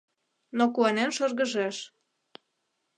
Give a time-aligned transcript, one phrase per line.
[0.57, 1.77] Но куанен шыргыжеш.